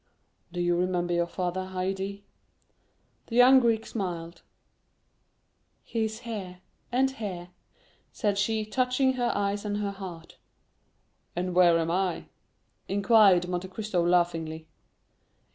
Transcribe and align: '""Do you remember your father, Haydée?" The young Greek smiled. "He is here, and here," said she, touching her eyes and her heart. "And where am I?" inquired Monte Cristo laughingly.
'""Do 0.51 0.59
you 0.59 0.75
remember 0.75 1.13
your 1.13 1.27
father, 1.27 1.69
Haydée?" 1.73 2.23
The 3.27 3.35
young 3.35 3.59
Greek 3.59 3.85
smiled. 3.85 4.41
"He 5.83 6.05
is 6.05 6.21
here, 6.21 6.61
and 6.91 7.11
here," 7.11 7.49
said 8.11 8.39
she, 8.39 8.65
touching 8.65 9.13
her 9.13 9.31
eyes 9.35 9.63
and 9.63 9.77
her 9.77 9.91
heart. 9.91 10.39
"And 11.35 11.53
where 11.53 11.77
am 11.77 11.91
I?" 11.91 12.29
inquired 12.87 13.47
Monte 13.47 13.67
Cristo 13.67 14.03
laughingly. 14.03 14.67